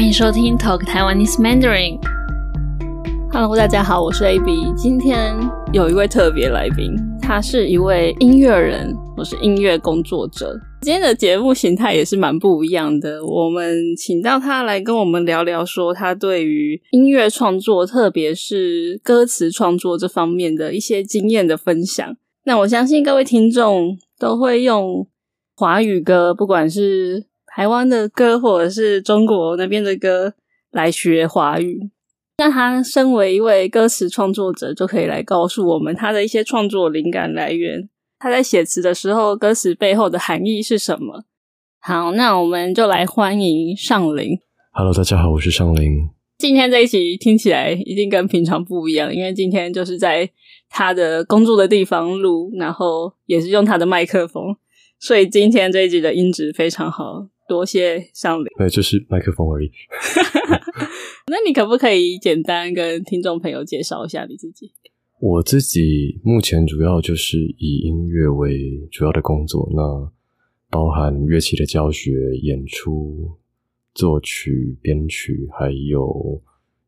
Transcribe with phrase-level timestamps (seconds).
[0.00, 1.98] 欢迎收听 Talk Taiwanese Mandarin。
[3.30, 4.74] Hello，大家好，我是 Abby。
[4.74, 5.36] 今天
[5.74, 10.58] 有一位特别来宾，他是一位音乐人，我是音乐工作者。
[10.80, 22.16] 今天的节目形态也是蛮不一样的，我们请到他来跟我们聊聊，说他对于音乐创作，特别是歌词创作这方面的一些经验的分享。
[22.44, 25.06] 那我相信各位听众都会用
[25.54, 30.34] 华语歌，不管是台湾的歌，或者是中国那边的歌
[30.70, 31.90] 来学华语。
[32.38, 37.88] 那他身为一位歌词创作者，就可以来告诉我们他的一些创作灵感来源。
[38.18, 41.24] 他在写词的时候，歌词背后的含义是什么？
[41.80, 44.38] 好，那我们就来欢迎尚林。
[44.72, 46.08] Hello，大家好，我是尚林。
[46.38, 50.30] 今天这一集听起来一定跟平常不一样，因为今天就是在
[50.70, 54.56] 他的工作的地方录，然后也是用他的麦克风，
[54.98, 57.26] 所以今天这一集的音质非常好。
[57.50, 58.46] 多谢上林。
[58.56, 59.68] 对，就是麦克风而已。
[61.26, 64.70] 那你可不可以简单跟听众朋友介绍一下你自己？
[65.18, 70.12] 我自己目前主要就是以音乐为主要的工作，那
[70.70, 73.32] 包含乐器的教学、演出、
[73.94, 76.40] 作曲、编曲，还有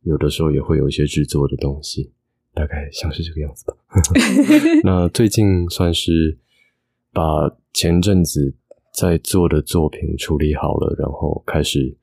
[0.04, 2.12] 有的时候也会有一些制作的东西，
[2.54, 3.74] 大概像是这个样子吧。
[4.84, 6.38] 那最近算是
[7.12, 7.22] 把
[7.74, 8.54] 前阵子
[8.92, 11.96] 在做的作品处理好了，然后开始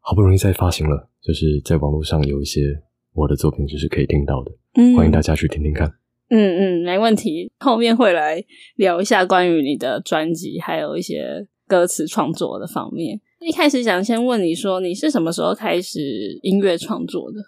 [0.00, 2.82] 好不容易再发行了，就是在网络上有一些
[3.14, 4.52] 我的作品就是可以听到的。
[4.74, 5.88] 嗯欢迎大家去听听看。
[6.28, 7.50] 嗯嗯，没问题。
[7.60, 13.20] 后面会来聊一下关于你的专辑，还有一些歌词创作的方面。
[13.40, 16.00] 一开始想先问你说，你是什么时候开始
[16.42, 17.38] 音乐创作的？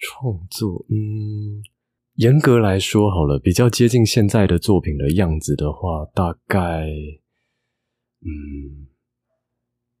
[0.00, 1.62] 创作，嗯，
[2.16, 6.88] 严格来说好了，比较接近现在的作品的样子的话，大概，
[8.24, 8.86] 嗯，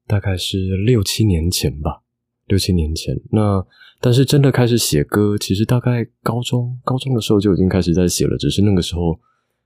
[0.06, 2.02] 大概是六七年前吧，
[2.46, 3.14] 六七年前。
[3.30, 3.66] 那
[4.00, 9.20] 但是真的开始写歌，其实大概高中高中的时候就已经开始在写了，只是那个时候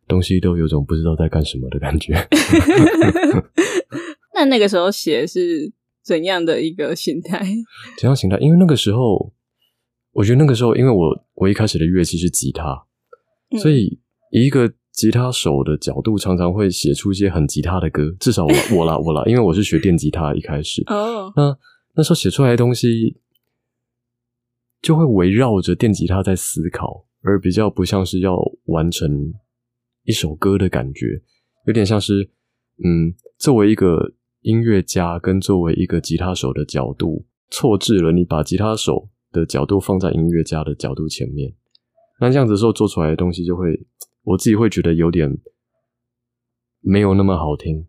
[0.06, 2.14] 东西都有种不知道在干什么的感觉。
[4.34, 5.72] 那那个时候写是
[6.02, 7.44] 怎样的一个心态？
[7.98, 8.38] 怎样心态？
[8.38, 9.32] 因为那个时候，
[10.12, 12.86] 我觉得那个时候，因为我我一开始的乐器是吉他，
[13.50, 14.00] 嗯所以
[14.30, 18.10] 以一个吉他手的角度，常常会写出一些很吉他的歌。
[18.18, 21.56] 至少我 我啦我啦，因为我是学电吉他一开始，哦，那
[21.94, 23.16] 那时候写出来的东西，
[24.82, 29.32] 就会围绕着电吉他在思考，而比较不像是要完成
[30.02, 31.22] 一首歌的感觉，
[31.68, 32.28] 有点像是
[32.84, 41.54] 嗯，作为一个音乐家跟作为一个吉他手的角度，错置了你把吉他手的角度放在音乐家的角度前面，
[42.20, 43.78] 那这样子的时候做出来的东西就会，
[44.22, 45.38] 我自己会觉得有点
[46.80, 47.86] 没有那么好听。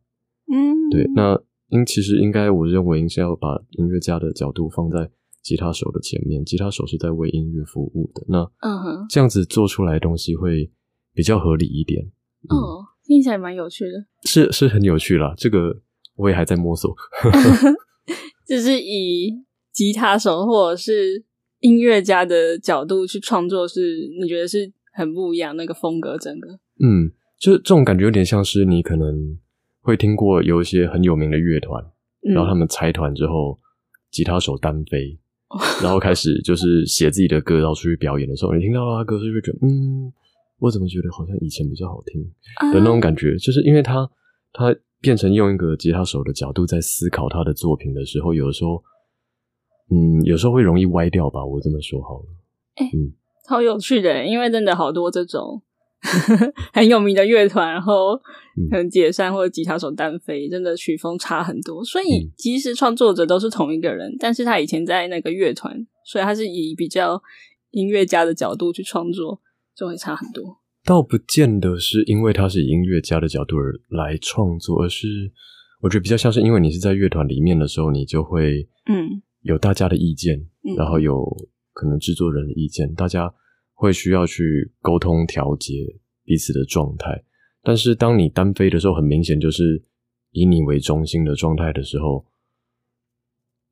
[0.52, 10.72] 嗯，对，那应其实应该，我认为应该要把音乐家的角度放在吉他手的前面，吉他手是在为音乐服务的，那嗯哼，这样子做出来的东西会
[11.14, 12.04] 比较合理一点。
[12.50, 14.06] 嗯，哦，听起来蛮有趣的。
[14.24, 15.82] 是是很有趣啦，这个
[16.16, 16.96] 我也还在摸索。
[18.48, 19.32] 就是以
[19.72, 21.24] 吉他手或者是
[21.60, 26.50] 音乐家的角度去创作，是你觉得是很不一样那个风格，整个
[26.84, 29.38] 嗯，就是这种感觉有点像是你可能
[29.82, 31.82] 会听过有一些很有名的乐团，
[32.28, 32.34] 嗯。
[32.34, 33.58] 然后他们拆团之后，
[34.12, 35.18] 吉他手单飞，
[35.82, 40.12] 然后开始就是写自己的歌，然后出去表演的时候，你听到他歌声就会觉得，嗯，
[40.60, 42.22] 我怎么觉得好像以前比较好听
[42.74, 44.10] 的那种感觉，就是因为他
[44.52, 48.84] 他变成用一个吉他手的角度在思考他的作品的时候，有的时候，
[49.92, 52.26] 嗯，有时候会容易歪掉吧，我这么说好了。
[53.50, 55.60] 超有趣的，因为真的好多这种
[56.72, 58.14] 很有名的乐团，然后
[58.56, 61.84] 嗯可能解散或者吉他手单飞，真的曲风差很多。
[61.84, 67.20] 所以嗯即使创作者都是同一个人，但是他以前在那个乐团，所以他是以比较
[67.72, 69.42] 音乐家的角度去创作，
[69.76, 70.60] 就会差很多。
[70.86, 75.08] 倒不见得是因为他是以音乐家的角度而来创作，而是
[75.82, 81.26] 我觉得比较像是因为你是在乐团里面的时候，你就会嗯有大家的意见，嗯然后有
[81.80, 83.34] 可能制作人的意见，大家
[83.74, 85.74] 会需要去沟通调节
[86.26, 87.24] 彼此的状态。
[87.64, 89.82] 但是当你单飞的时候，很明显就是
[90.32, 92.26] 以你为中心的状态的时候，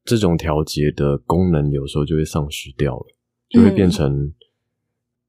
[0.06, 3.06] 这种调节的功能有时候就会丧失掉了，
[3.50, 4.34] 就会变成、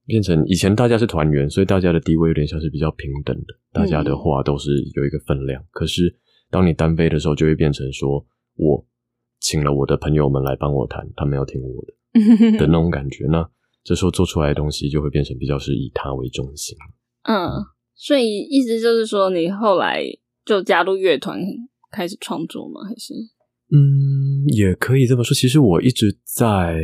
[0.07, 5.61] 变成以前大家是团员，所以大家的地位有点像是比较平等的，大家的话都是有一个分量。
[5.73, 6.15] 可是
[6.49, 8.25] 当你单飞的时候，就会变成说
[8.55, 8.87] 我
[9.41, 11.93] 请了我的朋友们来帮我弹，他们要听我的
[12.59, 13.25] 的那种感觉。
[13.27, 13.49] 那
[13.85, 16.77] 这时候做出来的东西就会变成比较是以他为中心。
[17.23, 17.51] 嗯，
[17.95, 20.05] 所以意思就是说，你后来
[20.45, 21.41] 就加入乐团
[21.91, 22.81] 开始创作吗？
[22.89, 23.15] 还是
[23.71, 25.35] 嗯，也可以这么说。
[25.35, 26.83] 其实我一直在，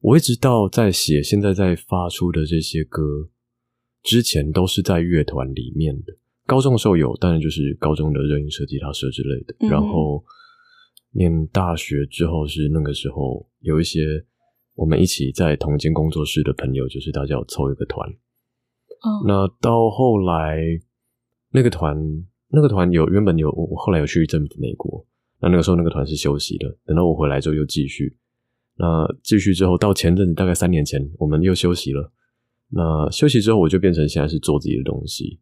[0.00, 3.28] 我一直到在写现在在发出的这些歌
[4.02, 6.16] 之前，都是在乐团里面的。
[6.46, 9.54] 高中的时候有，当然就是高中的热音社、吉他社之类的。
[9.60, 10.24] 嗯然后
[11.12, 14.00] 念大学之后是那个时候有一些
[14.74, 18.08] 我们一起在同间工作室的朋友，就是大家有凑一个团。
[18.08, 20.58] 哦，那到后来，
[21.52, 21.96] 那个团，
[22.48, 25.06] 那个团有原本有，我后来有去一阵子美国。
[25.40, 28.16] 那那个时候那个团是休息的，等到我回来之后又继续。
[28.76, 32.12] 那继续之后，到前阵子大概三年前，我们又休息了。
[32.68, 35.40] 那休息之后，我就变成现在是做自己的东西。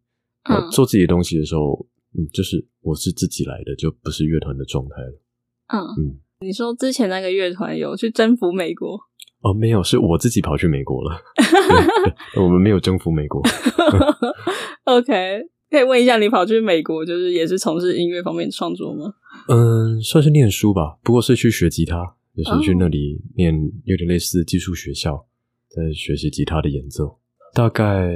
[0.73, 1.87] 做自己的东西的时候，
[2.17, 5.21] 嗯，就是我是自己来的，就不是乐团的状态了。
[5.69, 8.99] 嗯，嗯，你说之前那个乐团有去征服美国，
[9.43, 11.21] 哦，没有，是我自己跑去美国了。
[12.37, 13.43] 我们没有征服美国。
[14.85, 19.13] OK，可以问一下，你跑去美国就是也是从事音乐方面创作吗？
[19.49, 23.55] 嗯，算是念书吧，不过是去学吉他，就是去哦那里念，
[23.85, 25.27] 有点类似技术学校，
[25.69, 27.19] 在学习吉他的演奏，
[27.55, 28.09] 大概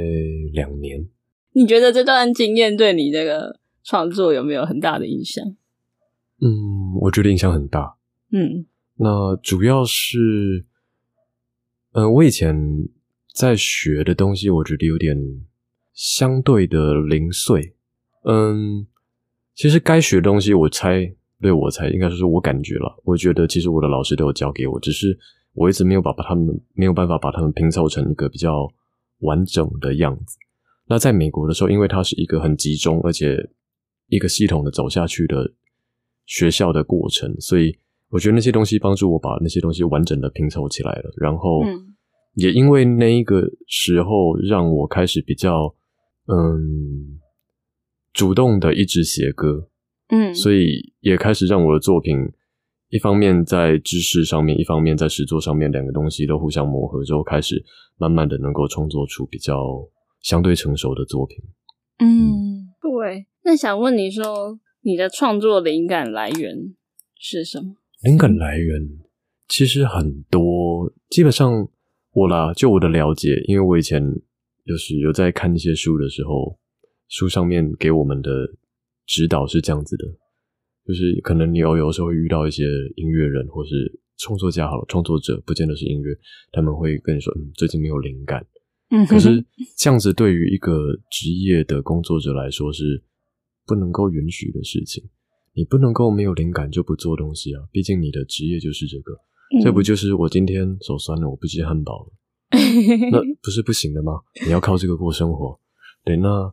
[0.52, 1.06] 两年。
[1.54, 5.44] 你觉得这段经验对你那个创作有没有很大的影响？
[6.44, 7.96] 嗯，我觉得影响很大。
[8.30, 8.66] 嗯
[8.96, 10.66] 那主要是，
[11.92, 12.54] 嗯、我以前
[13.34, 15.16] 在学的东西，我觉得有点
[15.94, 17.74] 相对的零碎。
[18.24, 18.86] 嗯，
[19.54, 23.00] 其实该学的东西，我猜，对我猜，应该说是我感觉了。
[23.04, 25.18] 我觉得其实我的老师都有教给我，只是
[25.54, 28.68] 我一直没有把把他们没有办法把他们拼凑成一个比较
[29.20, 30.36] 完整的样子。
[30.86, 33.50] 那在美国的时候，因为它是一个很集中而且
[34.08, 35.52] 一个系统的走下去的
[36.32, 37.76] 学校的过程，所以
[38.08, 41.12] 我觉得那些东西帮助我把那些东西完整的拼凑起来了。
[41.20, 41.92] 然后嗯
[42.36, 45.74] 也因为那一个时候，让我开始比较
[46.26, 47.20] 嗯
[48.14, 49.68] 主动的一直写歌，
[50.08, 52.16] 嗯，所以也开始让我的作品
[52.88, 57.62] 一方面在知识上面，一方面在实作上面，两个东西都互相磨合之后，开始
[57.98, 59.54] 慢慢的能够创作出比较
[60.22, 61.36] 相对成熟的作品。
[61.98, 63.26] 嗯，对。
[63.44, 66.74] 那想问你说，你的创作灵感来源
[67.18, 67.76] 是什么？
[68.02, 68.80] 灵感来源
[69.48, 71.68] 其实很多，基本上
[72.12, 74.02] 我啦，就我的了解，因为我以前
[74.66, 76.58] 就是有在看一些书的时候，
[77.08, 78.30] 书上面给我们的
[79.06, 80.04] 指导是这样子的，
[80.84, 82.64] 就是可能你有有时候会遇到一些
[82.96, 86.12] 音乐人或是创作家好了，创作者不见得是音乐，
[86.50, 88.44] 他们会跟你说，嗯，最近没有灵感。
[88.90, 89.44] 嗯，可是
[89.78, 93.02] 这样子对于一个职业的工作者来说是
[93.66, 95.04] 不能够允许的事情。
[95.54, 97.60] 你不能够没有灵感就不做东西啊！
[97.70, 99.12] 毕竟你的职业就是这个，
[99.62, 102.12] 这不就是我今天手酸了，我不吃汉堡了，
[103.12, 104.20] 那不是不行的吗？
[104.46, 105.60] 你要靠这个过生活，
[106.04, 106.50] 对，那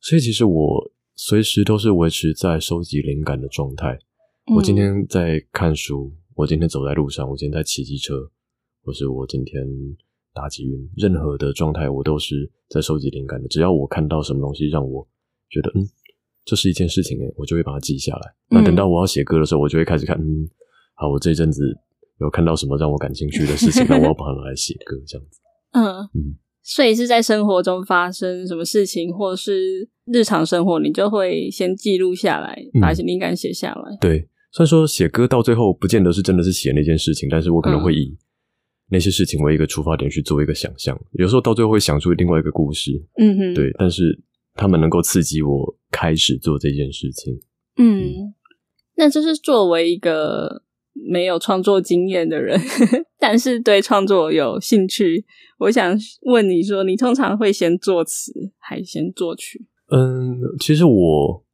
[0.00, 3.98] 所以其实我随时都是维持在收集灵感的状态。
[4.54, 8.30] 我今天在看书，我今天走在路上，我今天在骑机车，
[8.82, 9.66] 或是我今天
[10.34, 13.48] 打击运，任何的状态我都是在收集灵感的。
[13.48, 15.08] 只要我看到什么东西让我
[15.48, 15.88] 觉得嗯，
[16.48, 18.32] 这是一件事情诶，我就会把它记下来。
[18.48, 20.48] 那等到我要写歌的时候，我就会开始看，嗯，
[20.94, 21.62] 好，我这一阵子
[22.20, 25.38] 有看到什么让我感兴趣的事情， 那我要把它拿来写歌，这样子。
[25.72, 25.84] 嗯。
[26.14, 32.80] 嗯，所以是在生活中发生什么事情，或是日常生活，你就会先记录下来，嗯。
[32.80, 33.98] 把灵感写下来。
[34.00, 38.16] 对，虽然说写歌到最后不见得是真的是写那件事情，但是我可能会以
[38.90, 44.18] 那些事情为一个出发点去做一个想象，有时候到最后会想出另外一个故事，嗯哼，，对，但是
[44.58, 47.40] 他们能够刺激我开始做这件事情。
[47.76, 48.34] 嗯，
[48.96, 52.60] 那这是作为一个没有创作经验的人，
[53.20, 55.24] 但是对创作有兴趣，
[55.60, 59.64] 我想问你说，你通常会先作词还是先作曲？
[59.90, 61.44] 嗯，其实我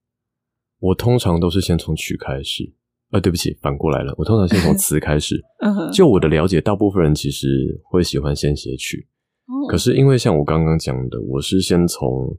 [0.80, 2.73] 我通常都是先从曲开始，
[3.12, 5.40] 呃，对不起，反过来了，我通常先从词开始。
[5.61, 7.46] 嗯，就我的了解，大部分人其实
[7.84, 9.06] 会喜欢先写曲，
[9.46, 12.34] 哦可是因为像我刚刚讲的，我是先从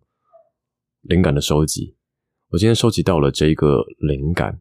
[1.07, 1.95] 灵感的收集，
[2.49, 4.59] 我今天收集到了这一个灵感，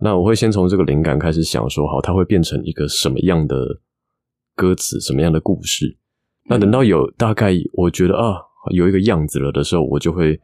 [0.00, 3.80] 那我会先从这个灵感开始想说，好，它会变成一个什么样的
[4.54, 5.98] 歌词，什么样的故事。
[6.46, 8.40] 那等到有大概我觉得啊
[8.72, 10.40] 有一个样子了的时候，我就会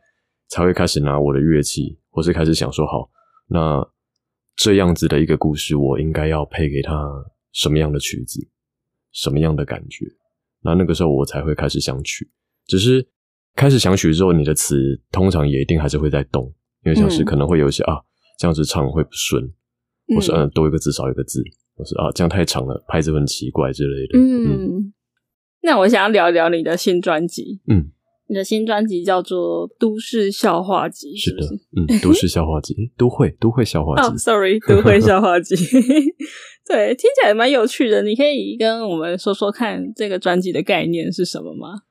[0.49, 3.09] 才会开始拿我的乐器，或是开始想说，好，
[3.49, 3.83] 那
[4.57, 6.93] 这样子的一个故事，我应该要配给它
[7.53, 8.47] 什么样的曲子，
[9.11, 10.05] 什么样的感觉。
[10.61, 12.31] 那那个时候我才会开始想曲，
[12.67, 13.09] 只是
[13.55, 16.45] 开始想曲之后，你的词通常也一定还是会在动，
[16.85, 17.95] 因为像是嗯可能会有一些、啊
[18.37, 19.41] 这样子唱会不顺，
[20.15, 21.41] 或是嗯嗯多一个字少一个字，
[21.77, 24.19] 或是啊这样太长了，拍子会很奇怪之类的。
[24.19, 24.93] 嗯嗯，
[25.63, 27.61] 那我想要聊一聊你的新专辑。
[27.69, 27.93] 嗯，
[28.27, 31.47] 你的新专辑叫做《都市笑话集》，是的
[31.77, 35.55] 嗯，都市笑话集，都会都会笑话哦集，，sorry，都会笑话集。
[36.67, 38.03] 对，听起来蛮有趣的。
[38.03, 41.83] 你可以跟我们说说看，这个专辑的概念是什么吗？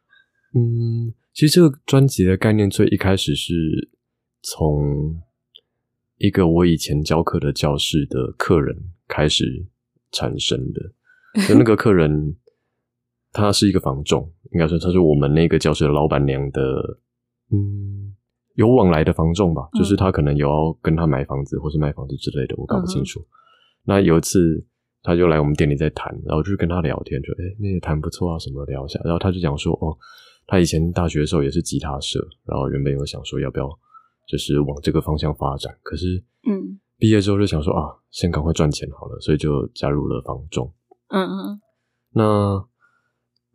[0.56, 3.54] 嗯，其实这个专辑的概念最一开始是
[4.44, 5.20] 从
[6.18, 8.76] 一个我以前教课的教室的客人
[9.08, 9.66] 开始
[10.12, 10.82] 产生的。
[11.48, 12.36] 就那个客人，
[13.32, 17.00] 他是一个房仲，应该说他是我们那个教室的老板娘的，
[17.52, 18.14] 嗯，
[18.54, 23.26] 有往来的房仲吧，嗯就是他可能有要跟他买房子或是卖房子之类的，我搞不清楚。
[23.86, 24.64] 那有一次，
[25.02, 29.02] 他就来我们店里在谈，然后就跟他聊天，就哎、诶那也谈不错啊，什么聊一下。
[29.04, 29.98] 然后他就讲说，哦，
[30.48, 33.68] 他以前大学的时候也是吉他社，然后原本有想说要不要
[34.28, 40.72] 就是往这个方向发展，可是嗯毕业之后就想说啊，先赶快赚钱好了，所以就加入了房仲。
[41.10, 41.62] 嗯嗯
[42.16, 42.66] 那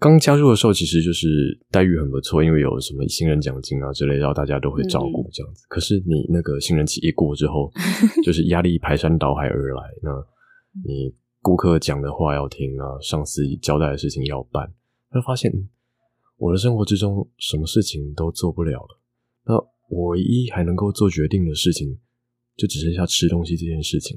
[0.01, 1.27] 刚加入的时候，其实就是
[1.71, 5.65] 待遇很不错，因为有什么新人奖金啊之类，然后大家都会照顾嗯这样子。
[5.69, 7.71] 可是你那个新人期一过之后，
[8.25, 9.83] 就是压力排山倒海而来。
[10.03, 10.11] 那
[10.85, 14.73] 你顾客讲的话要听啊，上司交代的事情要办，
[15.13, 15.69] 就发现嗯
[16.39, 19.01] 我的生活之中什么事情都做不了了。
[19.45, 19.55] 那
[19.91, 21.99] 我唯一还能够做决定的事情，
[22.57, 24.17] 就只剩下吃东西这件事情。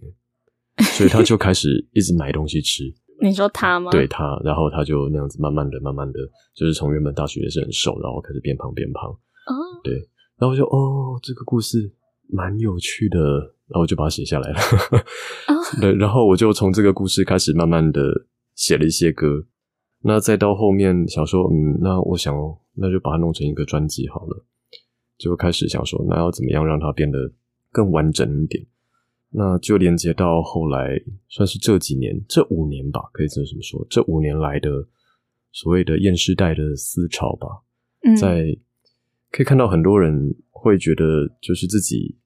[0.95, 2.83] 所以他就开始一直买东西吃。
[3.21, 3.91] 你说他吗？
[3.91, 6.19] 对他，然后他就那样子慢慢的、慢慢的，
[6.55, 9.93] 就是从原本大学也是很瘦，然后开始变胖变胖，哦，对，
[10.39, 11.93] 然后我就哦，这个故事
[12.29, 13.19] 蛮有趣的，
[13.67, 14.59] 然后我就把它写下来了，
[15.79, 18.01] 对，然后我就从这个故事开始慢慢的
[18.55, 19.45] 写了一些歌，
[20.01, 22.35] 那再到后面想说，嗯，那我想
[22.73, 24.45] 那就把它弄成一个专辑好了，
[25.17, 27.31] 就开始想说，那要怎么样让它变得
[27.71, 28.65] 更完整一点。
[29.33, 34.69] 那就连接到后来，算是这几年、这五年吧，可以这么说，这五年来的
[35.53, 37.47] 所谓的厌世代的思潮吧，
[38.03, 38.57] 嗯在
[39.31, 42.17] 可以看到很多人会觉得，就是自己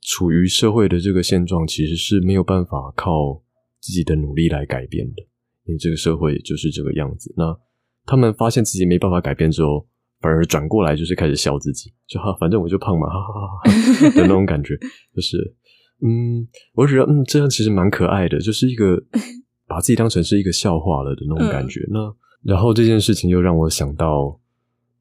[0.00, 3.40] 处于社会的这个现状，其实是没有办法靠
[3.78, 5.22] 自己的努力来改变的，
[5.70, 7.32] 因为这个社会就是这个样子。
[7.36, 7.56] 那
[8.04, 9.86] 他们发现自己没办法改变之后，
[10.20, 14.76] 反而转过来就是开始笑自己，就哈，反正我就胖嘛，哈哈哈哈的那种感觉，
[15.14, 15.54] 就是
[16.02, 19.00] 嗯，我就觉得嗯，这样其实蛮可爱的，就是一个
[19.68, 21.86] 把自己当成是一个笑话了的那种感觉。
[21.88, 22.12] 那
[22.42, 24.40] 然后这件事情又让我想到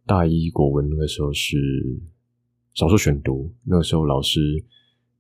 [0.06, 1.58] 大一国文那个时候是
[2.76, 4.40] 少数选读，那个时候老师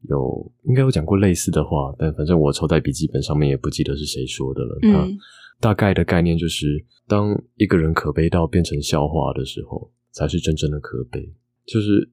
[0.07, 4.77] 有应该有讲过类似的话，但反正我抄在笔记本上面也不记得是谁说的了。
[4.83, 5.07] 嗯他
[5.59, 11.33] 大概的概念就是，当一个人可悲到变成笑话的时候，才是真正的可悲。
[11.65, 12.09] 就是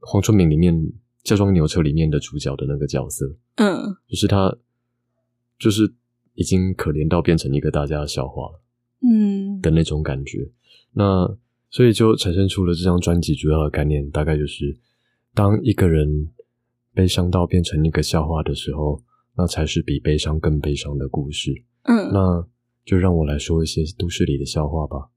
[0.00, 0.74] 黄春明里面
[1.22, 3.24] 《嫁妆牛车》里面的主角的那个角色，
[3.56, 4.54] 嗯就是他，
[5.58, 5.90] 就是
[6.34, 8.62] 已经可怜到变成一个大家的笑话了。
[9.02, 10.50] 嗯的那种感觉。
[10.92, 11.26] 那
[11.70, 14.76] 所以就产生出了这张专辑主要的概念，大概就是
[15.32, 16.28] 当一个人
[17.00, 19.00] 悲伤到变成一个笑话的时候，
[19.38, 21.50] 那才是比悲伤更悲伤的故事。
[21.84, 22.46] 嗯，那
[22.84, 25.08] 就让我来说一些都市里的笑话吧。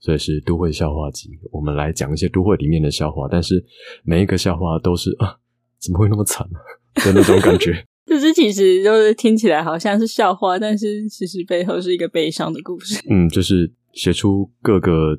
[0.00, 3.64] 所以是都会笑话集，我们来讲一些都会里面的笑话，但是
[4.02, 5.38] 每一个笑话都是啊，
[5.78, 6.58] 怎么会那么惨呢、
[6.96, 7.86] 的那种感觉。
[8.04, 13.02] 就是其实就是听起来好像是笑话，但是其实背后是一个悲伤的故事。
[13.08, 15.18] 嗯，就是写出各个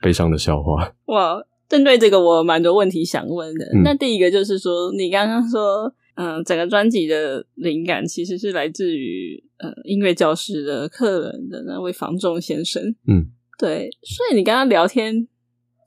[0.00, 0.94] 悲伤的笑话。
[1.06, 3.64] 哇，针对这个我有蛮多问题想问的。
[3.66, 12.94] 嗯那第一个就是说，你刚刚说，嗯、整个专辑的灵感其实是来自于呃音乐教室的客人的那位房仲先生。
[13.06, 15.28] 嗯，对，所以你刚刚聊天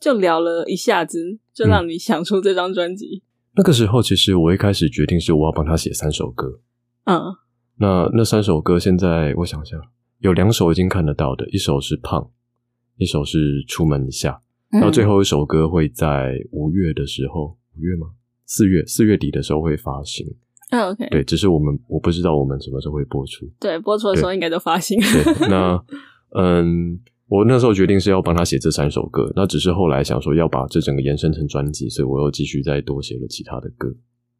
[0.01, 3.21] 就聊了一下子，就让你想出这张专辑。
[3.55, 6.61] 那个时候，其实我一开始决定是我要帮他写三首歌。
[7.03, 7.19] 嗯
[7.77, 9.75] 那那三首歌，现在我想一下，
[10.19, 12.21] 有两首已经看得到的，一首是《胖》，
[12.97, 13.37] 一首是
[13.67, 14.31] 《出门一下》，
[14.73, 18.07] 嗯，然后最后一首歌会在五月的时候，五月吗？
[18.45, 20.27] 四月四月底的时候会发行。
[20.71, 23.47] 嗯，OK，对，只是我们我不知道我们什么时候会播出。
[23.59, 25.05] 对，播出的时候应该都发行了。
[25.23, 25.85] 对， 那
[26.35, 33.95] 嗯，我那时候决定是要帮他写这三首歌，那只是后来想说要把这整个延伸成专辑，所以我又继续再多写了其他的歌。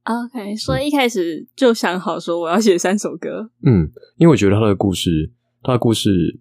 [0.05, 3.51] OK，所以一开始就想好说我要写三首歌。
[3.63, 6.39] 嗯，因为我觉得他的故事，他的故事，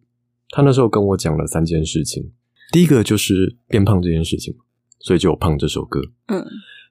[0.51, 2.33] 他那时候跟我讲了三件事情。
[2.73, 4.55] 第一个就是变胖这件事情，
[4.99, 6.01] 所以就有《胖》这首歌。
[6.27, 6.45] 嗯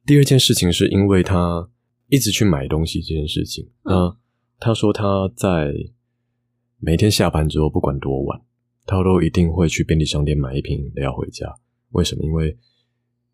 [0.05, 1.69] 第二件事情是因为他
[2.07, 3.65] 一直去买东西这件事情。
[3.83, 4.17] 嗯那
[4.59, 5.73] 他说他在
[6.79, 8.41] 每天下班之后，不管多晚，
[8.85, 11.51] 他都一定会去便利商店买一瓶饮料回家。
[11.91, 12.23] 为什么？
[12.23, 12.55] 因为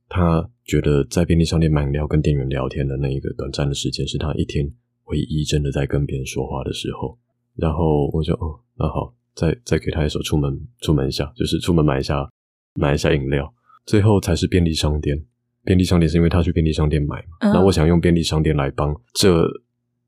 [0.10, 4.70] 他觉得在便利商店买饮料跟店员聊天的那一个短暂的时间，是他一天
[5.06, 7.18] 唯一真的在跟别人说话的时候。
[7.56, 12.30] 然后我就哦，那好，再再给他一首出门出门一下，就是出门买一下
[12.78, 13.54] 买一下饮料。
[13.86, 15.18] 最后才是便利商店。
[15.64, 19.46] 便利商店是因为他去便利商店买嘛，嗯那我想用便利商店来帮这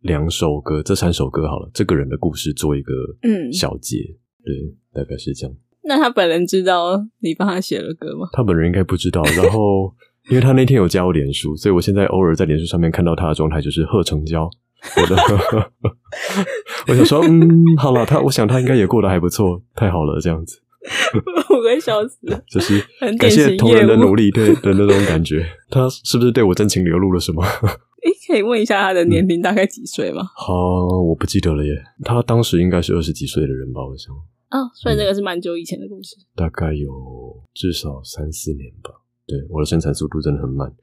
[0.01, 3.97] 两首歌、这三首歌好了，这个人的故事做一个嗯小结。
[4.45, 4.55] 对，
[4.93, 5.53] 大概是这样。
[5.83, 8.29] 那他本人知道你帮他写了歌吗？
[8.31, 9.93] 他本人应该不知道，然后
[10.29, 14.49] 因为他那天有加我脸书，所以我现在偶尔在脸书上面看到他的状态就是贺成交。
[14.95, 15.15] 我的，
[16.87, 20.61] 我想说，嗯，好了，他我想他应该也过得还不错，太好了，这样子，
[21.49, 25.45] 我快笑死了， 就是很感典型谢同仁的努力，对的那种感觉。
[25.69, 27.43] 他是不是对我真情流露了什么？
[28.01, 30.23] 诶，可以问一下他的年龄大概几岁吗？
[30.35, 30.53] 好，
[31.03, 31.71] 我不记得了耶。
[32.05, 34.15] 他当时应该是二十几岁的人吧，我想
[34.51, 36.15] 哦，所以这个是蛮久以前的故事。
[36.35, 36.89] 大概有
[37.53, 38.91] 至少三四年吧。
[39.27, 40.73] 对，我的生产速度真的很慢。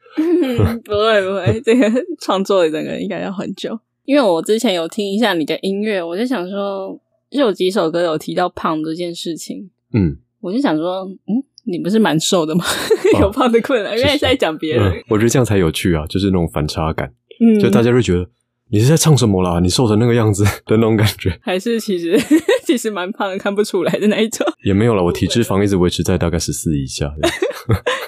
[0.85, 3.77] 不会不会，这个创作的整个应该要很久。
[4.05, 6.97] 因为我之前有听一下你的音乐，我就想说，
[7.29, 12.65] 就有几首歌有提到胖这件事情，嗯，我就想说，嗯，你不是蛮瘦的吗？
[13.21, 14.93] 有胖的困扰，原来是在讲别人。
[14.93, 17.13] 嗯我觉得这样才有趣啊，就是那种反差感。
[17.41, 18.27] 嗯，就大家会觉得
[18.71, 19.61] 你是在唱什么啦？
[19.61, 22.19] 你瘦成那个样子 的那种感觉还是其实
[22.67, 25.05] 其实蛮胖的，看不出来的那一种，也没有了。
[25.05, 27.13] 我体脂肪一直维持在大概十四以下，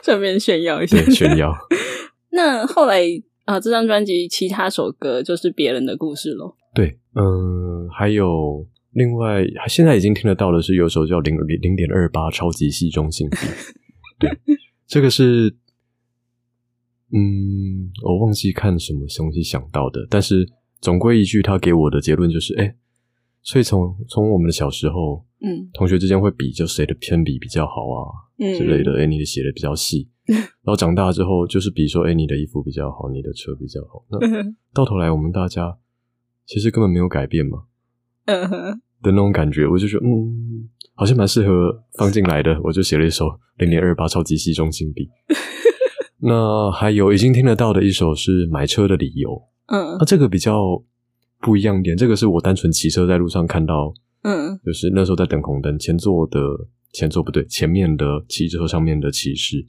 [0.02, 1.14] 顺便炫耀一下对，。
[1.14, 1.54] 炫耀。
[2.30, 3.02] 那后来
[3.44, 6.54] 啊、这张专辑其他首歌就是别人的故事喽。
[6.74, 13.36] 对，嗯，还有另外现在已经听得到的是有首叫零零点二八超级细中性笔，
[14.18, 14.30] 对，
[14.86, 15.56] 这个是。
[17.10, 20.46] 嗯，我忘记看什么东西想到的，但是
[20.78, 22.76] 总归一句，他给我的结论就是，哎、
[23.40, 28.98] 所以从从我们的小时候，嗯同学之间会比，就谁的铅笔比较好啊，嗯之类的。
[28.98, 34.04] 哎、你的写的比较细，然后长大之后就是比说，哎、你的衣服比较好，你的车比较好。
[34.10, 35.78] 那嗯到头来，我们大家
[36.44, 37.67] 其实根本没有改变嘛
[38.28, 42.58] 嗯哼的那种感觉，我就觉得，嗯，好像蛮适合放进来的。
[42.62, 45.08] 我就写了一首零点二八超级细中性笔。
[46.20, 50.82] 那还有已经听得到的一首是买车的理由，嗯那这个比较
[51.40, 51.96] 不一样点。
[51.96, 53.94] 这个是我单纯骑车在路上看到
[54.24, 56.40] 嗯就是那时候在等红灯，前座的
[56.92, 59.64] 前座不对，前面的汽车上面的骑士，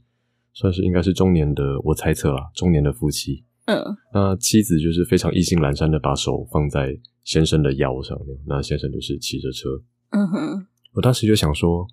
[0.54, 3.46] 算是应该是中年的，我猜测啊，中年的夫妻。
[3.66, 3.80] 嗯
[4.12, 6.98] 那妻子就是非常意兴阑珊的把手放在
[7.30, 9.84] 先生的腰上面，那先生就是骑着车。
[10.10, 11.86] 嗯哼我当时就想说，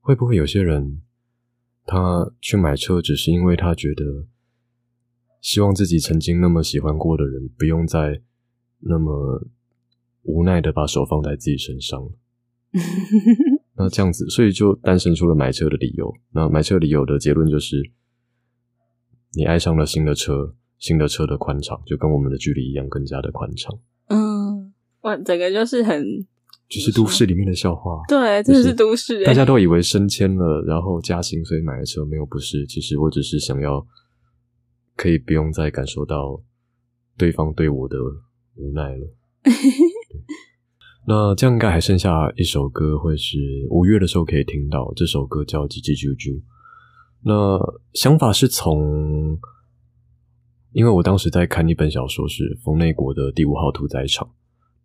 [0.00, 1.00] 会不会有些人
[1.86, 4.26] 他去买车，只是因为他觉得
[5.40, 8.20] 希望自己曾经那么喜欢过的人，不用再
[8.80, 9.46] 那么
[10.22, 12.10] 无奈的把手放在自己身上了。
[13.78, 16.12] 那这样子，所以就诞生出了买车的理由。
[16.32, 17.92] 那买车理由的结论就是，
[19.34, 23.78] 你爱上了新的车，新的车的宽敞就跟我们的距离一样，更加的宽敞。
[25.02, 26.04] 嗯，哇，整个就是很
[26.68, 28.00] 就是都市里面的笑话。
[28.08, 32.66] 对，真的是都市欸，大家都以为升迁了，然后加薪，所以买了车，没有不是。
[32.66, 33.86] 其实我只是想要，
[34.96, 36.40] 可以不用再感受到
[37.18, 37.98] 对方对我的
[38.56, 39.14] 无奈了。
[39.44, 39.52] 对
[41.04, 43.36] 那这样应该还剩下一首歌，会是
[43.70, 44.92] 五月的时候可以听到。
[44.94, 46.38] 这首歌叫《叽叽啾啾》。
[47.24, 47.58] 那
[47.92, 49.36] 想法是从，
[50.70, 54.28] 因为我当时在看一本小说，是冯内国的《第五号屠宰场》。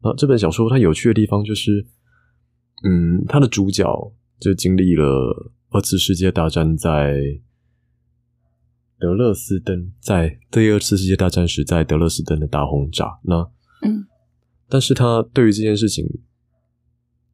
[0.02, 1.88] 那这本小说它有趣的地方就是，
[2.84, 3.86] 嗯，它的主角
[4.40, 7.42] 就经历了二次世界大战在
[9.00, 13.20] 德勒斯登，在第二次世界大战时在德勒斯登的大轰炸。
[13.24, 13.42] 那
[13.84, 14.08] 嗯，
[14.68, 16.06] 但是他对于这件事情，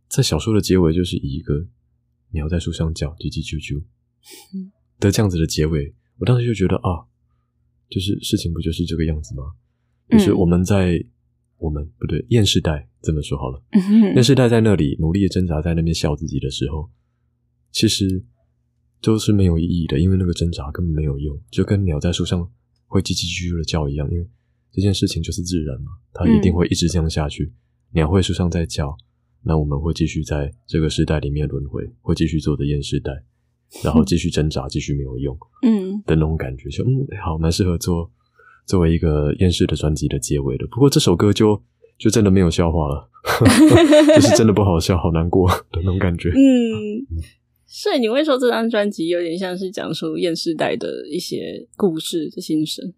[0.10, 1.66] 在小说的结尾就是以一个
[2.32, 3.82] 鸟在树上叫叽叽啾啾
[4.54, 7.08] 嗯的这样子的结尾，我当时就觉得啊，
[7.90, 9.44] 就是事情不就是这个样子吗？
[10.10, 11.02] 就是嗯我们在、
[11.64, 16.90] 我们不对，厌世代这么说好了，嗯哼厌世代在那里努力的挣扎，在那边笑自己的时候，
[17.72, 18.22] 其实
[19.02, 22.46] 都是没有意义的，因为那个挣扎根本没有用，就跟鸟在树上
[22.86, 24.28] 会叽叽啾啾的叫一样，因为
[24.74, 27.54] 这件事情就是自然嘛，它一定会一直这样下去。
[27.94, 28.94] 鸟会树上在叫，
[29.44, 33.12] 那我们会继续在这个时代里面轮回，会继续做的厌世代，
[33.84, 38.12] 然后继续挣扎，继续没有用嗯的那种感觉，就嗯，好，蛮适合做
[38.66, 40.66] 作为一个厌世的专辑的结尾的。
[40.68, 41.62] 不过这首歌就
[41.98, 43.10] 就真的没有笑话了，
[44.16, 46.30] 就是真的不好笑，好难过的那种感觉。
[46.30, 47.06] 嗯，
[47.66, 52.94] 所以你会说这张专辑有点像是讲述厌世代的一些故事的心声。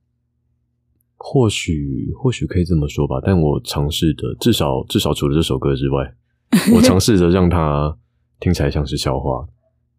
[1.18, 6.14] 或许或许可以这么说吧，但我尝试的至少至少除了这首歌之外，
[6.76, 7.98] 我尝试着让它
[8.40, 9.48] 听起来像是笑话。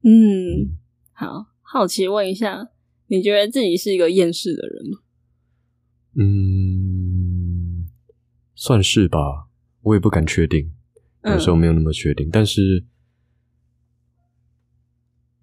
[0.05, 0.77] 嗯，
[1.13, 2.69] 好，好奇问一下，
[3.09, 4.99] 你觉得自己是一个厌世的人吗？
[6.19, 7.89] 嗯，
[8.55, 9.49] 算是吧，
[9.83, 10.73] 我也不敢确定，
[11.25, 12.85] 有时候没有那么确定，但是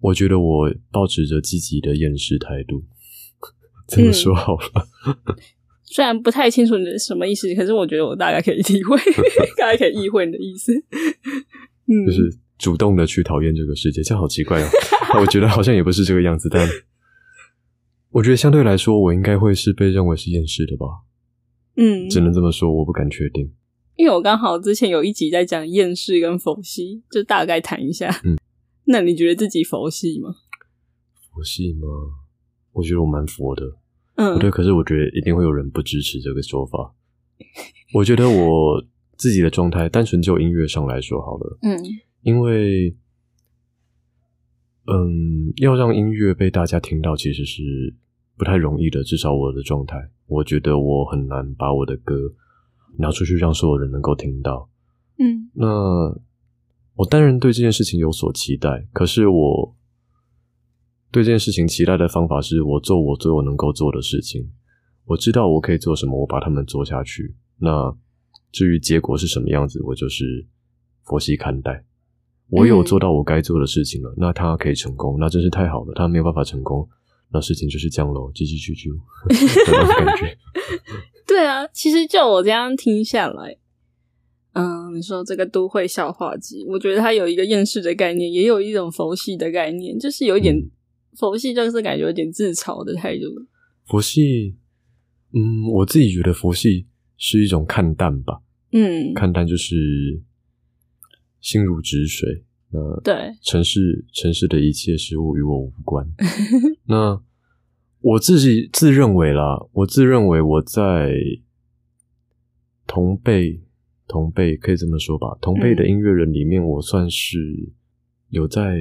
[0.00, 2.84] 我觉得我保持着积极的厌世态度，
[3.86, 4.88] 这么说好了。
[5.84, 8.96] 虽然不太清楚你的什么意思，可是我觉得我大概可以体会，
[9.56, 10.74] 大概可以意会你的意思。
[11.86, 14.68] 嗯，就是主动的去讨厌这个世界，这样好奇怪哦。
[15.20, 16.68] 我觉得好像也不是这个样子，但
[18.14, 20.86] 我觉得相对来说，我应该会是被认为是厌世的吧。
[21.74, 23.52] 嗯，只能这么说，我不敢确定。
[23.96, 28.08] 因为我刚好之前有一集在讲厌世跟佛系，就大概谈一下。
[28.24, 28.38] 嗯，
[28.86, 30.32] 那你觉得自己佛系吗？
[31.32, 31.88] 佛系吗？
[32.72, 33.64] 我觉得我蛮佛的。
[34.14, 36.94] 嗯，对，可是我觉得一定会有人不支持这个说法。
[37.94, 38.84] 我觉得我
[39.16, 41.58] 自己的状态，单纯就音乐上来说好了。
[41.62, 41.82] 嗯，
[42.22, 42.96] 因为，
[44.86, 47.62] 嗯，要让音乐被大家听到，其实是
[48.36, 49.02] 不太容易的。
[49.02, 52.14] 至少我的状态，我觉得我很难把我的歌
[52.98, 54.68] 拿出去让所有人能够听到。
[55.18, 55.66] 嗯，那
[56.94, 59.76] 我当然对这件事情有所期待，可是我。
[61.10, 64.50] 对这件事情期待的方法是我做我最我能够做的事情。
[65.04, 67.36] 我知道我可以做什么，我把它们做下去。
[67.58, 67.96] 那
[68.50, 70.44] 至于结果是什么样子，我就是
[71.04, 71.84] 佛系看待。
[72.48, 75.92] 我有做到我该做的事情了，那他可以成功，那真是太好了。
[75.94, 76.88] 他没有办法成功，
[77.34, 78.94] 那事情就是这样喽，继续去救
[79.28, 80.38] 的感觉。
[81.26, 83.58] 对啊，其实就我这样听下来，
[84.52, 90.56] 嗯，你说这个都会笑话集，我觉得它有一个厌世的概念，也有一种佛系的概念，就是有一点。
[91.16, 93.22] 佛系就是感觉有点自嘲的态度。
[93.86, 94.56] 佛系，
[95.32, 98.40] 嗯，我自己觉得佛系是一种看淡吧。
[98.72, 100.20] 嗯，看淡就是
[101.40, 102.44] 心如止水。
[102.74, 106.04] 那对，城市城市的一切事物与我无关。
[106.86, 107.22] 那
[108.00, 111.14] 我自己自认为啦，我自认为我在
[112.86, 113.62] 同辈
[114.08, 117.72] 同辈可以这么说吧，同辈的音乐人里面，我算是
[118.28, 118.80] 有在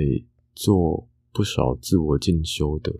[0.55, 1.07] 做。
[1.35, 2.93] 不少自我进修的，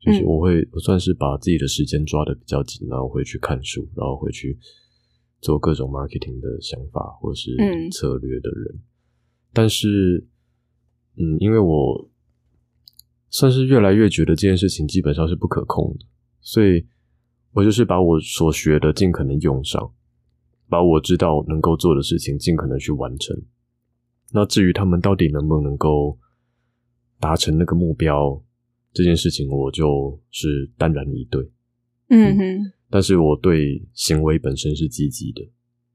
[0.00, 4.58] 就是我会我算是把自己的时间抓的比较紧，然后会去看书，然后会去
[5.42, 7.50] 做各种 marketing 的想法或是
[7.90, 8.80] 策略的人。
[9.58, 10.24] 但是，
[11.16, 12.08] 嗯，因为我
[13.28, 16.06] 算是越来越觉得这件事情基本上是不可控的，
[16.40, 16.86] 所以
[17.54, 19.92] 我就是把我所学的尽可能用上，
[20.68, 23.36] 把我知道能够做的事情尽可能去完成。
[24.32, 26.16] 那至于他们到底能不能够？
[27.20, 28.40] 达成那个目标
[28.92, 31.50] 这件事情，我就是淡然以对。
[32.10, 35.42] 嗯哼，但是我对行为本身是积极的。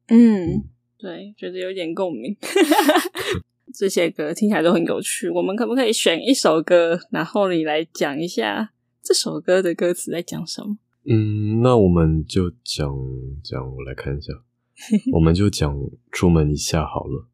[0.08, 2.36] 嗯，对，觉得有点共鸣。
[3.74, 10.78] 这些歌听起来都很有趣，我们可不可以选一首歌，然后你来讲一下这首歌的歌词在讲什么？
[11.06, 12.96] 嗯，那我们就讲
[13.44, 14.32] 讲，我来看一下，
[15.14, 15.76] 我们就讲
[16.12, 17.28] 出门一下好了。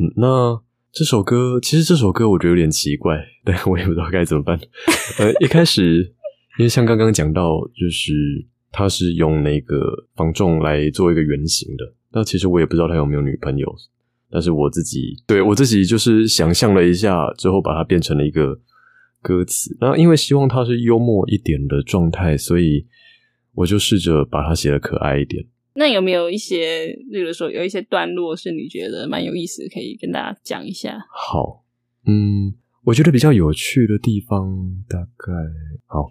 [0.00, 0.62] 嗯，那。
[0.92, 4.58] 这首歌其实这首歌我觉得有点奇怪，但我也不知道该怎么办。
[5.20, 5.98] 呃，一开始
[6.58, 8.14] 因为像刚刚讲到，就是
[8.72, 11.92] 他是用那个防重来做一个原型的。
[12.12, 13.76] 那其实我也不知道他有没有女朋友，
[14.30, 18.58] 但是我自己对我自己就是想象了一下之后，把它变成了一个
[19.22, 19.76] 歌词。
[19.80, 22.86] 那因为希望它是幽默一点的状态，所以
[23.54, 25.46] 我就试着把它写的可爱一点。
[25.74, 30.98] 那有没有一些，例如说有一些段落是你觉得蛮有意思，可以跟大家讲一下？
[31.12, 31.64] 好，
[32.06, 35.32] 嗯，我觉得比较有趣的地方，大概
[35.84, 36.10] 好，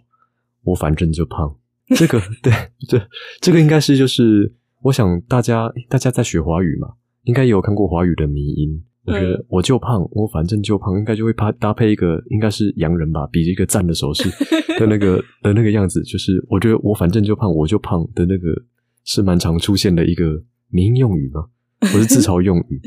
[0.63, 1.57] 我反正就胖。
[1.95, 2.53] 这个 对，
[2.87, 3.09] 这
[3.41, 6.93] 这个应该是就是，我想大家大家在学华语嘛，
[7.25, 8.83] 应该也有看过华语的迷音。
[9.05, 14.29] 我觉得我就胖，我反正就胖，应该就会搭搭配一个，应该是洋人吧，比一个赞的手势
[14.79, 18.65] 的那个的那个样子，就是我觉得我反正就胖，我就胖的那个。
[19.07, 21.45] 是蛮常出现的一个名用语吗？
[21.77, 22.81] 不是自嘲用语。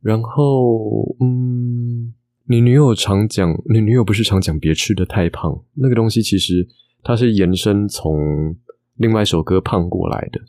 [0.00, 2.14] 然后，嗯，
[2.46, 6.64] 你女友常讲，你女友不是常讲别吃的太胖，那个东西其实
[7.02, 8.54] 它是延伸从
[8.94, 10.40] 另外一首歌《胖》过来的，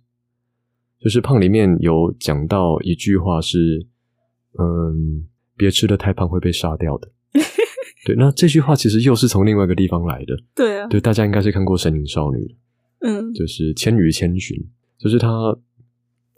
[1.05, 3.85] 就是《胖》里面有讲到一句话是，
[4.57, 5.23] 嗯，
[5.55, 7.07] 别吃的太胖会被杀掉的。
[8.07, 10.35] 对，那这句话其实又是从另外一个地方来的。
[10.55, 12.55] 对啊，对，大家应该是看过《神隐少女》的。
[13.01, 14.57] 嗯，就是《千与千寻》，
[14.97, 15.55] 就是他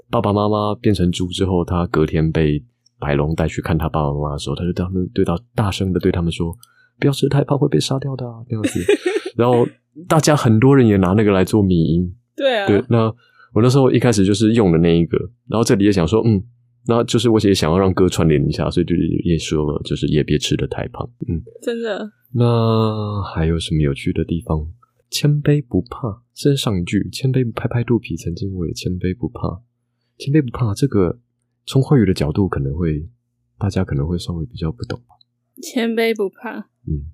[0.09, 2.61] 爸爸妈妈变成猪之后，他隔天被
[2.99, 6.53] 白龙带去看他爸爸妈妈的时候，他就对他们对到大声的对他们说
[6.99, 8.81] ：“不要吃太胖，会被杀掉的。”这样子。
[9.37, 9.65] 然后
[10.09, 12.13] 大家很多人也拿那个来做迷音。
[12.35, 12.67] 对啊。
[12.67, 13.15] 对，那
[13.57, 15.17] 我那时候一开始就是用的那一个，
[15.47, 16.43] 然后这里也想说，嗯，
[16.85, 21.09] 那就是我也想要让歌串联一下，所以就也说了，就是也别吃的太胖。
[21.27, 22.11] 嗯，真的。
[22.35, 24.71] 那还有什么有趣的地方？
[25.09, 27.09] 谦卑不怕，这是上一句。
[27.11, 29.63] 谦卑拍拍肚皮，曾经我也谦卑不怕。
[30.19, 31.17] 谦卑不怕，这个
[31.65, 33.09] 从话语的角度可能会，
[33.57, 35.15] 大家可能会稍微比较不懂吧。
[35.63, 36.59] 千杯不怕。
[36.85, 37.09] 嗯，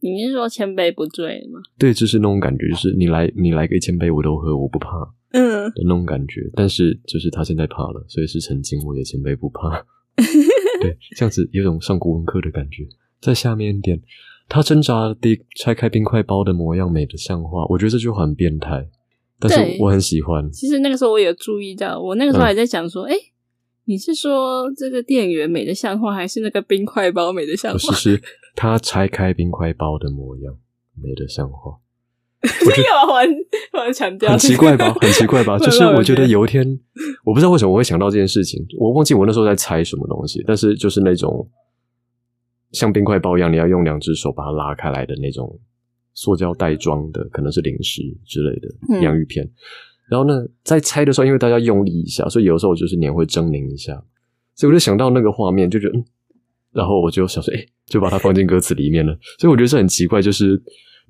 [0.00, 1.60] 你是说千杯不醉吗？
[1.78, 6.50] 对，就是那种感觉，就是你来你来个一千杯我都喝，我不怕嗯，的那种感觉。
[6.54, 9.86] 但是就是他现在怕了，所以是曾经我也前辈不怕。
[10.82, 12.86] 对，这样子有种上国文课的感觉。
[13.20, 14.00] 在下面一点，
[14.48, 17.64] 他挣扎地拆开冰块包的模样，美的像画。
[17.66, 18.88] 我觉得这句话很变态，
[19.38, 20.50] 但是我很喜欢。
[20.50, 23.14] 其实那个时候我有注意到，我那个时候嗯还在想说，哎、
[23.84, 28.22] 你是说这个店员美的像话，还是那个冰块包美的像不是，是
[28.56, 30.56] 他拆开冰块包的模样，
[31.00, 31.48] 美的像
[32.64, 32.74] 画。
[32.74, 33.26] 这个我还
[33.72, 34.92] 我还强调，很奇怪吧？
[35.00, 35.58] 很奇怪吧？
[35.58, 36.66] 就是我觉得有一天，
[37.24, 41.48] 我不知道为什么我会想到这件事情，我忘记我那时候在猜什么东西，但是就是那种
[42.72, 45.60] 像冰块包一样，你要用两只手把它拉开来的那种
[46.14, 49.48] 塑胶袋装的，可能是零食之类的嗯洋芋片。
[50.08, 53.92] 然后呢，在拆的时候，因为大家用力一下，所以有的时候就是脸会狰狞一下，
[54.56, 56.04] 所以我就想到那个画面，就觉得嗯，
[56.72, 59.16] 然后我就想说，哎、就把它放进歌词里面了。
[59.38, 60.60] 所以我觉得这很奇怪，就是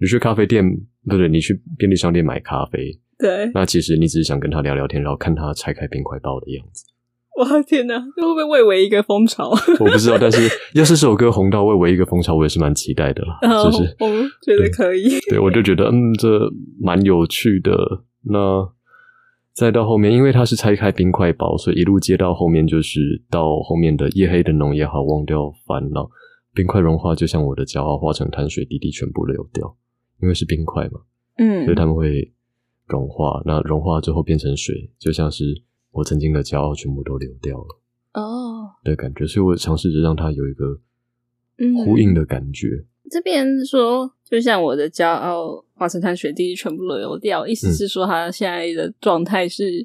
[0.01, 0.65] 你去咖啡店，
[1.07, 6.85] 不对，你去便利商店买咖啡，对，那其实你只是想跟他聊聊天，然后看他拆开冰块包的样子。
[7.37, 9.51] 哇天哪，这会不会蔚为一个风潮？
[9.51, 10.43] 我不知道， 但是
[10.75, 13.39] 要是这首歌红到蔚为一个风潮，我也是蛮期待的啦。
[13.41, 17.73] 然后就是我们觉得可以，对，我就觉得嗯，这蛮有趣的。
[18.25, 18.69] 那
[19.55, 26.11] 再到后面，因为它是拆开冰块包，所以一路接到后面就是到后面的夜黑的浓也好，忘掉烦恼，
[26.55, 29.77] 冰块融化，就像我的骄傲化成碳水，滴滴全部流掉。
[30.21, 31.01] 因为是冰块嘛，
[31.39, 32.33] 嗯所以它们会
[32.87, 33.43] 融化。
[33.45, 37.81] 那融化之后变成水，就像是我曾经的骄傲全部都流掉了
[38.15, 39.27] 哦，的感觉。
[39.27, 40.81] 所以我尝试着让它有一个
[41.59, 42.85] 嗯呼应的感觉。
[43.11, 49.85] 这边说，就像我的骄傲化成滩水滴全部流掉，意嗯思是说他现在的状态是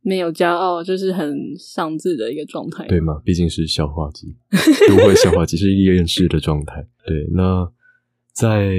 [0.00, 2.88] 没有骄傲，就是很上智的一个状态。
[2.88, 3.22] 对吗？
[3.24, 4.34] 毕竟是消化机，
[4.88, 6.84] 都会消化机是厌世的状态。
[7.06, 7.70] 对，那
[8.32, 8.74] 在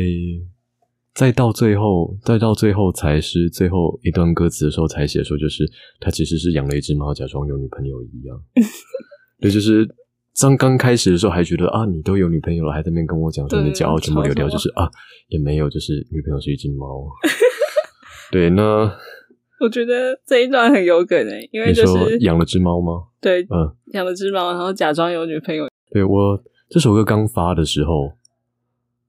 [1.15, 5.63] 再到最后，再到最后才是最后一段歌词的时候才写说，就是
[5.99, 8.37] 他其实是养了一只猫，假装有女朋友一样。
[9.39, 9.87] 对，就是
[10.39, 14.89] 刚刚开始的时候还觉得啊，你都有女朋友了，还在那边跟我讲说对你骄傲全部流掉，就是啊，
[15.29, 17.07] 也没有，就是女朋友是一只猫。
[18.29, 18.91] 对，那
[19.61, 23.03] 我觉得这一段很有梗诶，因为你就是说养了只猫吗？
[23.21, 25.65] 对嗯，养了只猫，然后假装有女朋友。
[25.91, 28.11] 对我这首歌刚发的时候，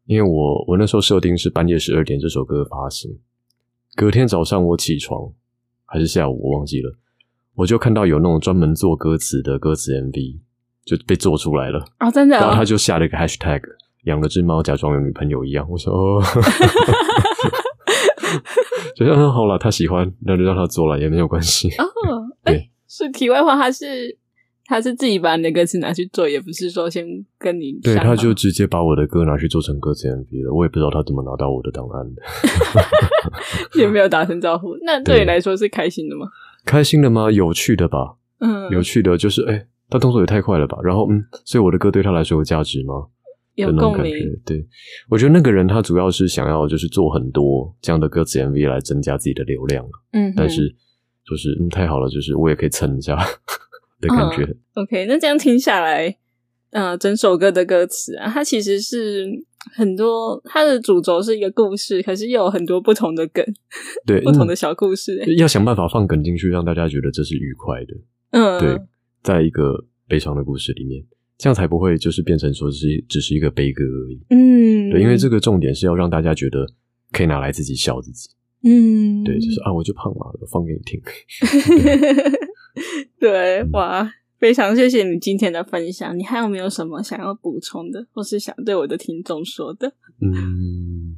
[0.07, 3.19] 因为我我那时候设定是半夜十二点这首歌发行，
[3.95, 5.31] 隔天早上我起床
[5.85, 6.93] 还是下午我忘记了，
[7.55, 10.39] 我就看到有那种专门做歌词的歌词 MV
[10.85, 13.61] 就被做出来了，哦，真的、哦然后他，就下了一个 hashtag
[14.05, 16.23] 养了只猫假装有女朋友一样，我说哦，
[18.97, 21.85] 觉得嗯好了，他喜欢那就让他做了也没有关系，哦，
[22.45, 22.71] 哎、对。
[22.89, 24.17] 是题外话，他是
[24.69, 27.07] 他是自己把你的歌词拿去做，也不是说先
[27.39, 32.23] 跟你对，他就直接把我的歌拿去做成歌词 MV 了，我也不知道他怎么拿到我的档案的。
[33.81, 34.77] 也没有打声招呼。
[34.85, 36.27] 那对你来说是开心的吗？
[36.65, 37.31] 开心的吗？
[37.31, 38.17] 有趣的吧？
[38.41, 40.79] 嗯，有趣的就是，哎、他动作也太快了吧？
[40.83, 43.07] 然后，嗯，所以我的歌对他来说有价值吗？
[43.55, 44.13] 有共鸣。
[44.45, 44.67] 对，
[45.09, 50.75] 我觉得那个人他主要是想要就是做很多这样的歌词 MV 来增加自己的流量，嗯，但是
[51.25, 53.17] 就是嗯太好了，就是我也可以蹭一下
[54.01, 54.57] 的感觉。
[54.75, 56.17] OK，那这样听下来，
[56.71, 59.27] 呃，整首歌的歌词啊，它其实是
[59.75, 63.45] 很多，它的主轴是一个故事，可是又有很多不同的梗，
[64.07, 65.35] 对，不同的嗯小故事、欸。
[65.37, 67.95] 要想办法放梗进去，让大家觉得这是愉快的。
[68.31, 68.79] 嗯，对，
[69.23, 71.03] 在一个悲伤的故事里面，
[71.39, 74.21] 这样才不会就是变成说是只是一个悲歌而已。
[74.31, 76.67] 嗯，对，因为这个重点是要让大家觉得
[77.13, 78.29] 可以拿来自己笑自己。
[78.65, 81.01] 嗯，对，就是啊，我就胖了，我放给你听。
[83.19, 86.17] 对，嗯哇，非常谢谢你今天的分享。
[86.19, 89.95] 你还有没有什么想要补充的，或是想对我的听众说的？
[90.21, 91.17] 嗯，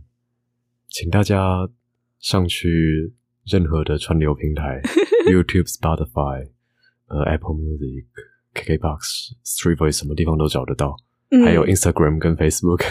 [0.88, 1.68] 请大家
[2.20, 3.12] 上去
[3.44, 4.80] 任何的串流平台，
[5.30, 6.48] YouTube、Spotify、
[7.08, 8.04] 呃 Apple Music、
[8.54, 10.96] KKBox、Street Voice 什么地方都找得到，
[11.30, 12.82] 嗯还有 Instagram 跟 Facebook，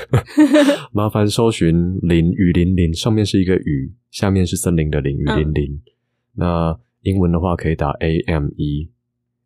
[0.92, 5.82] 麻烦搜寻林雨林林，上面是一个雨，下面是森林的林雨林林。
[6.34, 8.90] 那英文的话可以打 A M E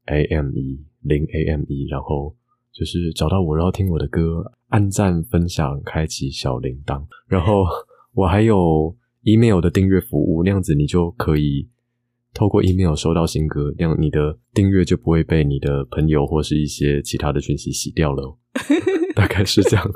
[0.06, 2.36] A M E 零 A M E，然后
[2.72, 7.64] 就是找到我，然后听我的歌，按赞、分享、开启小铃铛，然后
[8.14, 11.68] 我还有 email 的订阅服务，那样子你就可以
[12.34, 18.38] 透过 email 收到新歌，那样你的订阅就不会被你的朋友或是一些其他的讯息洗掉了哦。
[19.16, 19.92] 大概是这样。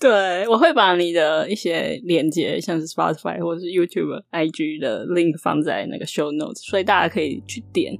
[0.00, 7.96] 对，我会把你的一些连接，像是 Spotify 或者是 YouTube、IG 的 link 放在那个 show notes，所以大家可以去点。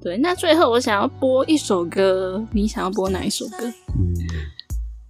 [0.00, 3.66] 对，那最后我想要播一首歌，你想要播哪一首歌？
[3.66, 4.14] 嗯，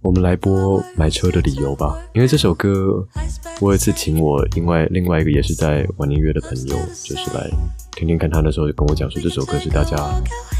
[0.01, 3.05] 我们来播买车的理由吧，因为这首歌，
[3.61, 7.49] 我有一次请我另外另外一个也是在玩音乐的朋友，就是来
[7.99, 9.97] 听听看他那时候跟我讲说，这首歌是大家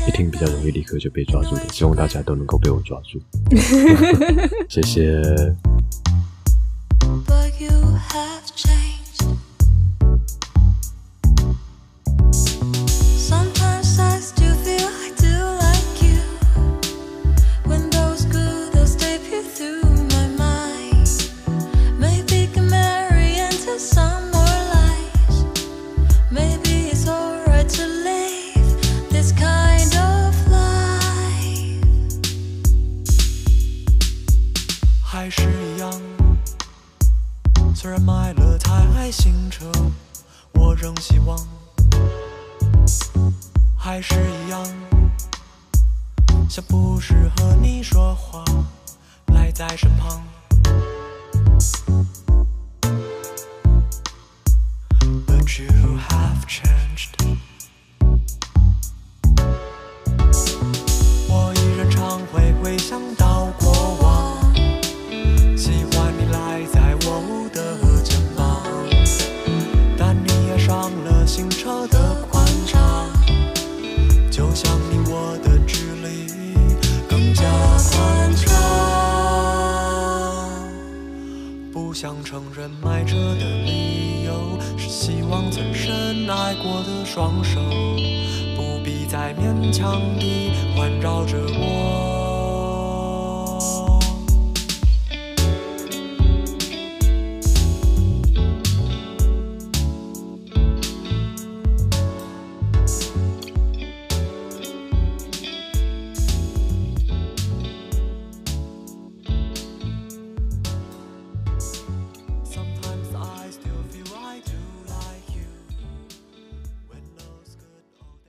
[0.06, 3.18] 一听比较容易立刻就被抓住的，希望大家都能够被我抓住，
[4.68, 5.24] 谢谢。